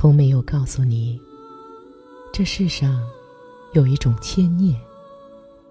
[0.00, 1.20] 从没有告诉你，
[2.32, 3.04] 这世上
[3.72, 4.80] 有一种牵念，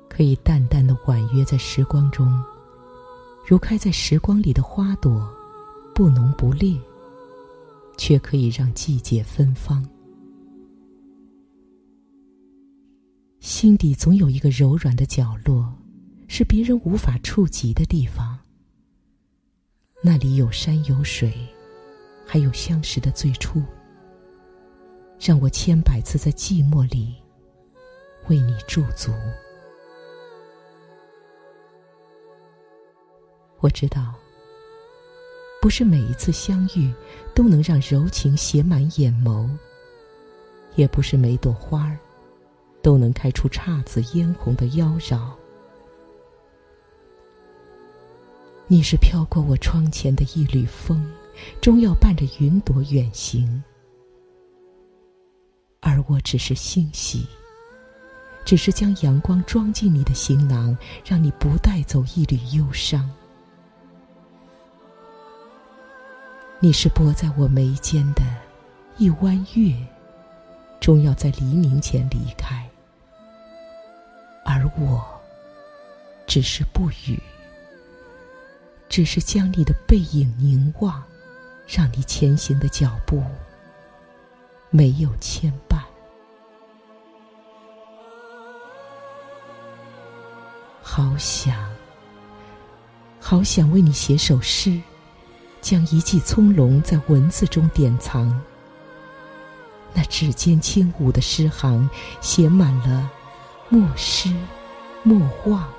[0.09, 2.37] 可以淡淡的婉约在时光中，
[3.47, 5.25] 如开在时光里的花朵，
[5.95, 6.77] 不浓不烈，
[7.95, 9.81] 却可以让季节芬芳。
[13.39, 15.73] 心底总有一个柔软的角落，
[16.27, 18.37] 是别人无法触及的地方。
[20.03, 21.33] 那里有山有水，
[22.25, 23.63] 还有相识的最初。
[25.27, 27.13] 让我千百次在寂寞里
[28.29, 29.11] 为你驻足。
[33.59, 34.13] 我知道，
[35.61, 36.93] 不是每一次相遇
[37.35, 39.49] 都能让柔情写满眼眸，
[40.77, 41.97] 也不是每朵花儿
[42.81, 45.29] 都能开出姹紫嫣红的妖娆。
[48.67, 51.05] 你是飘过我窗前的一缕风，
[51.59, 53.61] 终要伴着云朵远行。
[55.97, 57.25] 而我只是欣喜，
[58.45, 63.09] 只是将阳光装进你的行囊，让你不带走一缕忧伤。
[66.59, 68.21] 你是拨在我眉间的
[68.97, 69.75] 一弯月，
[70.79, 72.63] 终要在黎明前离开。
[74.45, 75.03] 而我
[76.27, 77.19] 只是不语，
[78.87, 81.03] 只是将你的背影凝望，
[81.67, 83.23] 让你前行的脚步
[84.69, 85.51] 没有牵
[90.97, 91.55] 好想，
[93.19, 94.81] 好想为你写首诗，
[95.61, 98.35] 将一季葱茏在文字中典藏。
[99.93, 101.87] 那指尖轻舞的诗行，
[102.19, 103.11] 写满了
[103.69, 104.33] 莫失
[105.03, 105.69] 莫忘。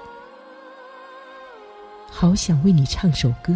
[2.09, 3.53] 好想为你唱首歌，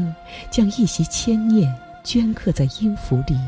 [0.51, 1.73] 将一袭牵念
[2.03, 3.39] 镌刻在音符里，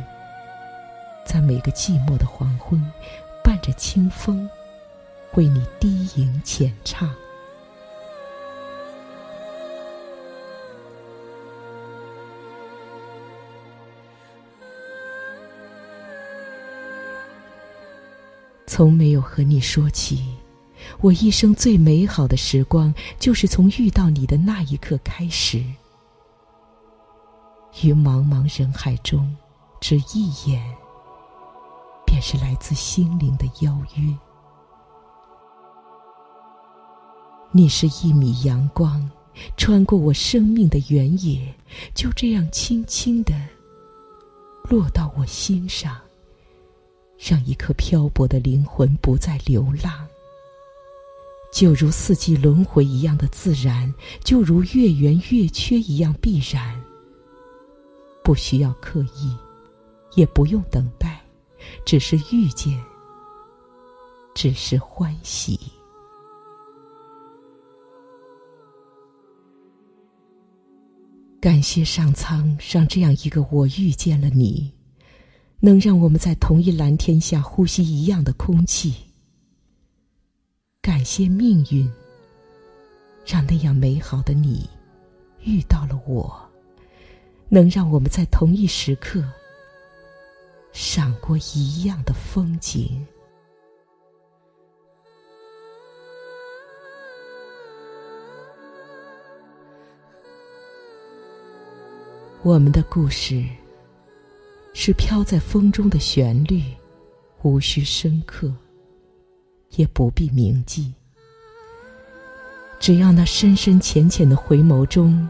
[1.26, 2.80] 在每个寂寞的黄昏，
[3.42, 4.48] 伴着清风，
[5.32, 7.12] 为你低吟浅唱。
[18.66, 20.24] 从没有和你说起，
[21.00, 25.58] 我一生最美好的时光，就是从遇到你的那一刻开始。
[27.82, 29.34] 于茫茫人海中，
[29.80, 30.62] 只一眼，
[32.06, 34.16] 便是来自心灵的邀约。
[37.52, 39.08] 你是一米阳光，
[39.56, 41.54] 穿过我生命的原野，
[41.94, 43.34] 就这样轻轻的
[44.70, 45.96] 落到我心上。
[47.26, 50.06] 让一颗漂泊的灵魂不再流浪，
[51.50, 53.90] 就如四季轮回一样的自然，
[54.22, 56.78] 就如月圆月缺一样必然。
[58.22, 59.34] 不需要刻意，
[60.16, 61.18] 也不用等待，
[61.86, 62.78] 只是遇见，
[64.34, 65.58] 只是欢喜。
[71.40, 74.70] 感谢上苍，让这样一个我遇见了你。
[75.64, 78.94] 能让我们在同一蓝天下呼吸一样的空气。
[80.82, 81.90] 感谢命运，
[83.24, 84.68] 让那样美好的你
[85.42, 86.38] 遇到了我，
[87.48, 89.24] 能让我们在同一时刻
[90.74, 93.02] 赏过一样的风景。
[102.42, 103.42] 我们的故事。
[104.74, 106.62] 是飘在风中的旋律，
[107.42, 108.52] 无需深刻，
[109.76, 110.92] 也不必铭记。
[112.80, 115.26] 只要那深深浅浅的回眸中，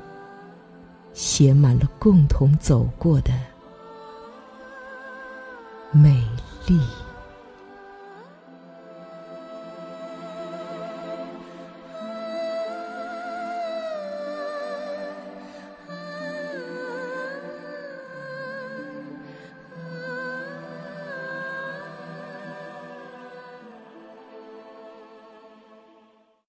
[1.13, 3.33] 写满了共同走过的
[5.93, 6.27] 美
[6.67, 6.81] 丽。